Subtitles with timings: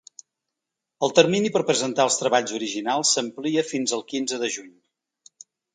[1.07, 4.75] El termini per presentar els treballs originals s’amplia fins al quinze de juny.